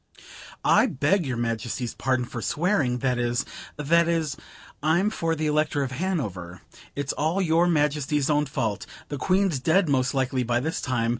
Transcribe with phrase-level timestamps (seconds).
[0.65, 3.45] I beg your Majesty's pardon for swearing; that is
[3.77, 4.35] that is
[4.81, 6.61] I'm for the Elector of Hanover.
[6.95, 8.87] It's all your Majesty's own fault.
[9.09, 11.09] The Queen's dead most likely by this time.